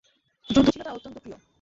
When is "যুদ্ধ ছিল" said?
0.49-0.81